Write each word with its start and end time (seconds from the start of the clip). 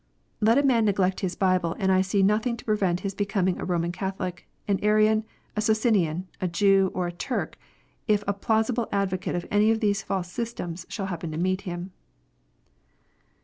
Let 0.39 0.57
a 0.57 0.63
man 0.63 0.85
neglect 0.85 1.19
his 1.19 1.35
Bible, 1.35 1.75
and 1.77 1.91
I 1.91 2.01
see 2.01 2.23
nothing 2.23 2.57
to 2.57 2.65
prevent 2.65 3.01
his 3.01 3.13
becoming 3.13 3.59
a 3.59 3.65
Roman 3.65 3.91
Catholic, 3.91 4.47
an 4.67 4.79
Arian, 4.81 5.25
a 5.55 5.61
Socinian, 5.61 6.27
a 6.41 6.47
Jew, 6.47 6.89
or 6.95 7.05
a 7.05 7.11
Turk, 7.11 7.55
if 8.07 8.23
a 8.25 8.33
plausible 8.33 8.89
advocate 8.91 9.35
of 9.35 9.45
any 9.51 9.69
of 9.69 9.79
these 9.79 10.01
false 10.01 10.31
systems 10.31 10.87
shall 10.89 11.05
happen 11.05 11.29
to 11.33 11.37
meet 11.37 11.61
him. 11.69 11.91